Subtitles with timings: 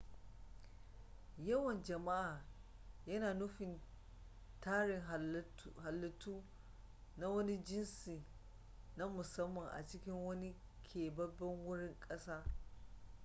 [1.45, 2.41] yawan jama'a
[3.05, 3.81] yana nufi
[4.61, 5.01] tarin
[5.83, 6.43] halittu
[7.17, 8.23] na wani jinsi
[8.97, 12.43] na musamman a cikin wani keɓaɓɓen wurin ƙasa